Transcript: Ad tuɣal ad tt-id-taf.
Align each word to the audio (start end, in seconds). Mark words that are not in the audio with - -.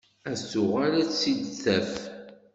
Ad 0.29 0.37
tuɣal 0.51 0.93
ad 1.01 1.07
tt-id-taf. 1.09 1.91